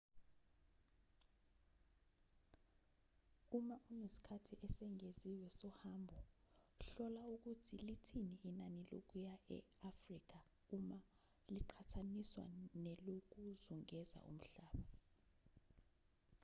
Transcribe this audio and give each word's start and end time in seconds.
uma 3.57 3.77
unesikhathi 3.91 4.53
esengeziwe 4.65 5.47
sohambo 5.59 6.17
hlola 6.85 7.21
ukuthi 7.33 7.75
lithini 7.87 8.35
inani 8.49 8.81
lokuya 8.91 9.35
e-afrika 9.57 10.39
uma 10.77 10.99
liqhathaniswa 11.53 12.45
nelokuzungeza 12.83 14.19
umhlaba 14.31 14.87